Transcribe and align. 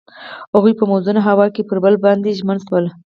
هغوی 0.53 0.73
په 0.79 0.83
موزون 0.89 1.17
هوا 1.27 1.47
کې 1.55 1.67
پر 1.69 1.77
بل 1.83 1.95
باندې 2.05 2.37
ژمن 2.39 2.57
شول. 2.65 2.85